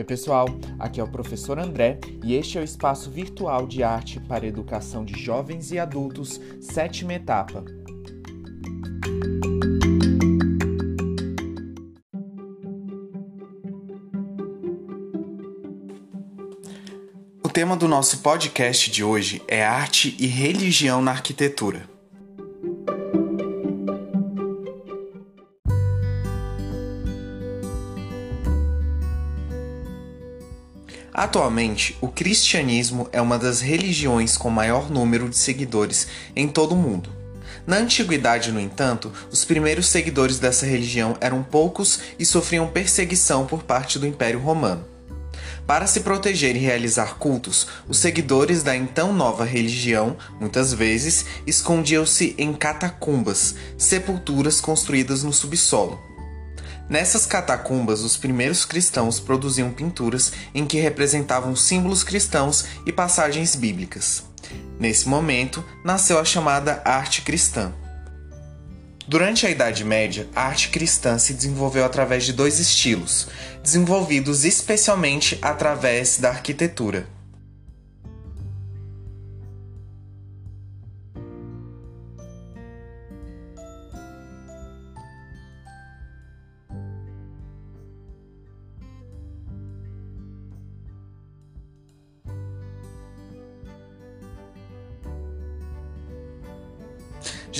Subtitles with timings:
[0.00, 0.46] Oi, pessoal,
[0.78, 5.04] aqui é o professor André e este é o espaço virtual de arte para educação
[5.04, 7.62] de jovens e adultos, sétima etapa.
[17.44, 21.99] O tema do nosso podcast de hoje é arte e religião na arquitetura.
[31.20, 36.78] Atualmente, o cristianismo é uma das religiões com maior número de seguidores em todo o
[36.78, 37.10] mundo.
[37.66, 43.64] Na antiguidade, no entanto, os primeiros seguidores dessa religião eram poucos e sofriam perseguição por
[43.64, 44.82] parte do Império Romano.
[45.66, 52.34] Para se proteger e realizar cultos, os seguidores da então nova religião, muitas vezes, escondiam-se
[52.38, 56.00] em catacumbas, sepulturas construídas no subsolo.
[56.90, 64.24] Nessas catacumbas, os primeiros cristãos produziam pinturas em que representavam símbolos cristãos e passagens bíblicas.
[64.76, 67.72] Nesse momento, nasceu a chamada arte cristã.
[69.06, 73.28] Durante a Idade Média, a arte cristã se desenvolveu através de dois estilos,
[73.62, 77.06] desenvolvidos especialmente através da arquitetura.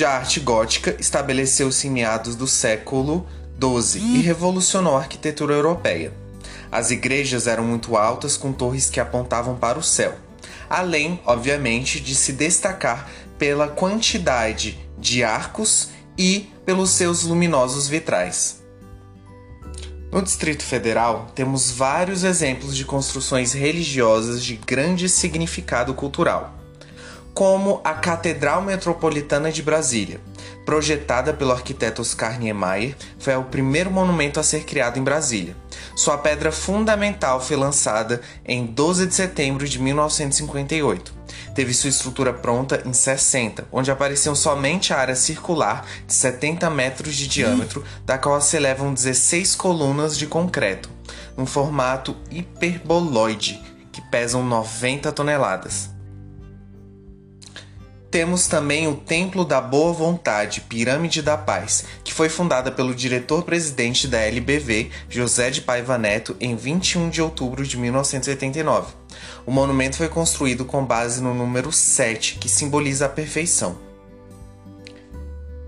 [0.05, 3.27] A arte gótica estabeleceu-se em meados do século
[3.61, 6.13] XII e revolucionou a arquitetura europeia.
[6.73, 10.15] As igrejas eram muito altas, com torres que apontavam para o céu,
[10.71, 18.63] além, obviamente, de se destacar pela quantidade de arcos e pelos seus luminosos vitrais.
[20.11, 26.60] No Distrito Federal, temos vários exemplos de construções religiosas de grande significado cultural
[27.41, 30.21] como a Catedral Metropolitana de Brasília.
[30.67, 35.57] Projetada pelo arquiteto Oscar Niemeyer, foi o primeiro monumento a ser criado em Brasília.
[35.97, 41.15] Sua pedra fundamental foi lançada em 12 de setembro de 1958.
[41.55, 47.17] Teve sua estrutura pronta em 60, onde apareciam somente a área circular de 70 metros
[47.17, 50.91] de diâmetro, da qual se elevam 16 colunas de concreto,
[51.39, 53.59] num formato hiperboloide,
[53.91, 55.99] que pesam 90 toneladas.
[58.11, 64.09] Temos também o Templo da Boa Vontade, Pirâmide da Paz, que foi fundada pelo diretor-presidente
[64.09, 68.95] da LBV, José de Paiva Neto, em 21 de outubro de 1989.
[69.47, 73.90] O monumento foi construído com base no número 7, que simboliza a perfeição.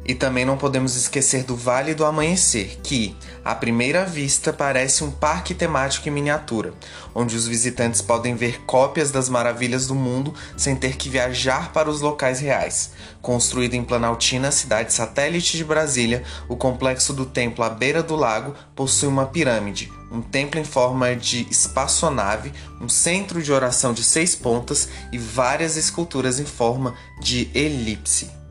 [0.04, 5.10] E também não podemos esquecer do Vale do Amanhecer, que, à primeira vista, parece um
[5.12, 6.74] parque temático em miniatura,
[7.14, 11.88] onde os visitantes podem ver cópias das maravilhas do mundo sem ter que viajar para
[11.88, 12.90] os locais reais.
[13.20, 18.56] Construído em Planaltina, cidade satélite de Brasília, o complexo do templo à beira do lago
[18.74, 24.34] possui uma pirâmide, um templo em forma de espaçonave, um centro de oração de seis
[24.34, 28.41] pontas e várias esculturas em forma de elipse.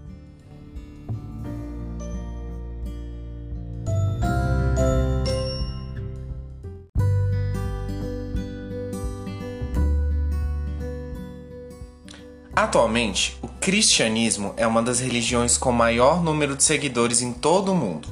[12.61, 17.75] Atualmente, o cristianismo é uma das religiões com maior número de seguidores em todo o
[17.75, 18.07] mundo.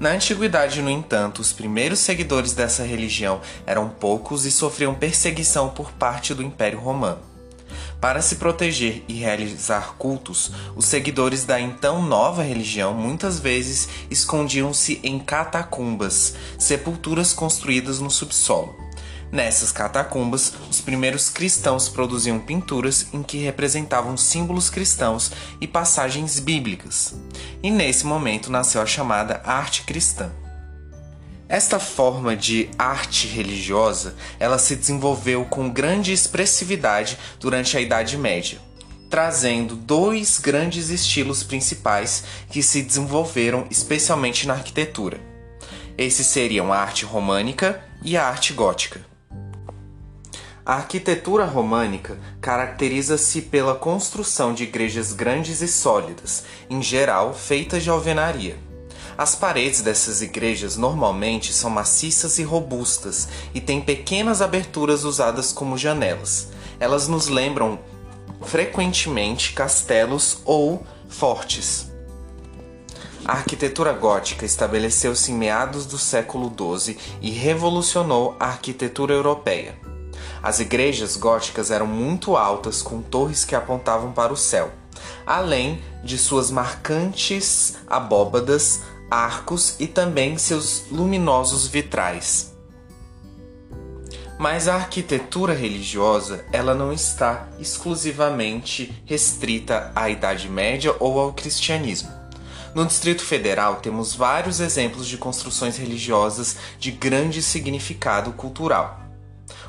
[0.00, 5.92] Na antiguidade, no entanto, os primeiros seguidores dessa religião eram poucos e sofriam perseguição por
[5.92, 7.20] parte do Império Romano.
[8.00, 15.00] Para se proteger e realizar cultos, os seguidores da então nova religião muitas vezes escondiam-se
[15.02, 18.74] em catacumbas, sepulturas construídas no subsolo.
[19.32, 27.14] Nessas catacumbas, os primeiros cristãos produziam pinturas em que representavam símbolos cristãos e passagens bíblicas.
[27.62, 30.30] E nesse momento nasceu a chamada arte cristã.
[31.48, 38.60] Esta forma de arte religiosa, ela se desenvolveu com grande expressividade durante a Idade Média,
[39.08, 45.18] trazendo dois grandes estilos principais que se desenvolveram especialmente na arquitetura.
[45.96, 49.11] Esses seriam a arte românica e a arte gótica.
[50.64, 57.90] A arquitetura românica caracteriza-se pela construção de igrejas grandes e sólidas, em geral feitas de
[57.90, 58.56] alvenaria.
[59.18, 65.76] As paredes dessas igrejas normalmente são maciças e robustas e têm pequenas aberturas usadas como
[65.76, 66.48] janelas.
[66.78, 67.80] Elas nos lembram
[68.42, 71.90] frequentemente castelos ou fortes.
[73.24, 79.91] A arquitetura gótica estabeleceu-se em meados do século XII e revolucionou a arquitetura europeia.
[80.42, 84.72] As igrejas góticas eram muito altas, com torres que apontavam para o céu,
[85.24, 92.52] além de suas marcantes abóbadas, arcos e também seus luminosos vitrais.
[94.38, 102.10] Mas a arquitetura religiosa, ela não está exclusivamente restrita à Idade Média ou ao cristianismo.
[102.74, 109.01] No Distrito Federal temos vários exemplos de construções religiosas de grande significado cultural,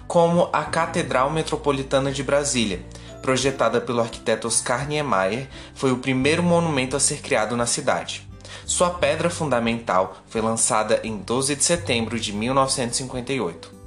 [0.08, 2.86] como a Catedral Metropolitana de Brasília,
[3.22, 8.28] projetada pelo arquiteto Oscar Niemeyer, foi o primeiro monumento a ser criado na cidade.
[8.66, 13.84] Sua pedra fundamental foi lançada em 12 de setembro de 1958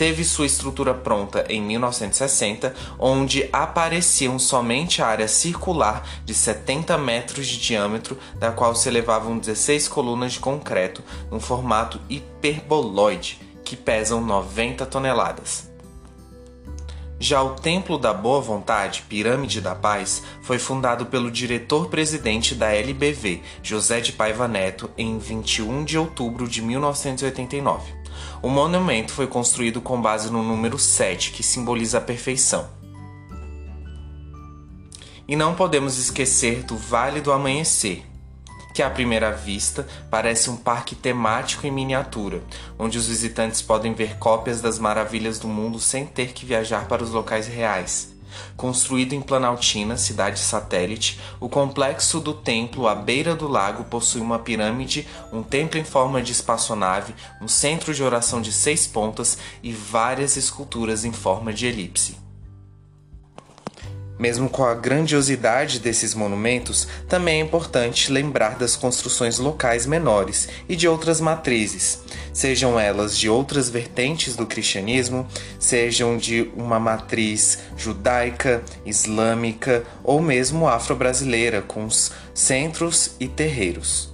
[0.00, 7.46] teve sua estrutura pronta em 1960, onde apareciam somente a área circular de 70 metros
[7.46, 13.38] de diâmetro, da qual se elevavam 16 colunas de concreto no formato hiperboloide,
[13.70, 15.70] que pesam 90 toneladas.
[17.20, 23.40] Já o Templo da Boa Vontade, Pirâmide da Paz, foi fundado pelo diretor-presidente da LBV,
[23.62, 27.94] José de Paiva Neto, em 21 de outubro de 1989.
[28.42, 32.68] O monumento foi construído com base no número 7, que simboliza a perfeição.
[35.28, 38.02] E não podemos esquecer do Vale do Amanhecer,
[38.72, 42.42] que à primeira vista parece um parque temático em miniatura,
[42.78, 47.02] onde os visitantes podem ver cópias das maravilhas do mundo sem ter que viajar para
[47.02, 48.10] os locais reais.
[48.56, 54.38] Construído em Planaltina, cidade satélite, o complexo do templo à beira do lago possui uma
[54.38, 59.72] pirâmide, um templo em forma de espaçonave, um centro de oração de seis pontas e
[59.72, 62.29] várias esculturas em forma de elipse.
[64.20, 70.76] Mesmo com a grandiosidade desses monumentos, também é importante lembrar das construções locais menores e
[70.76, 75.26] de outras matrizes, sejam elas de outras vertentes do cristianismo,
[75.58, 84.09] sejam de uma matriz judaica, islâmica ou mesmo afro-brasileira, com os centros e terreiros.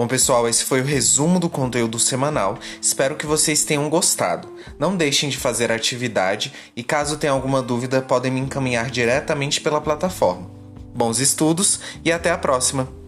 [0.00, 2.58] Bom, pessoal, esse foi o resumo do conteúdo semanal.
[2.80, 4.48] Espero que vocês tenham gostado.
[4.78, 9.60] Não deixem de fazer a atividade e, caso tenham alguma dúvida, podem me encaminhar diretamente
[9.60, 10.50] pela plataforma.
[10.94, 12.99] Bons estudos e até a próxima!